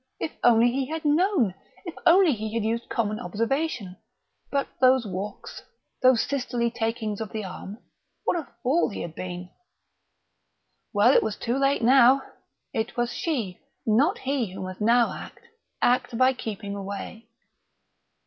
[0.19, 1.53] If only he had known!
[1.85, 3.97] If only he had used common observation!
[4.49, 5.61] But those walks,
[6.01, 7.77] those sisterly takings of the arm
[8.23, 9.51] what a fool he had been!...
[10.91, 12.23] Well, it was too late now.
[12.73, 15.43] It was she, not he, who must now act
[15.83, 17.27] act by keeping away.